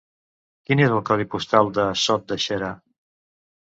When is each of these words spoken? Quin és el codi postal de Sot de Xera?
Quin 0.69 0.79
és 0.85 0.93
el 0.95 1.03
codi 1.11 1.27
postal 1.35 1.71
de 1.77 1.87
Sot 2.07 2.25
de 2.33 2.39
Xera? 2.47 2.75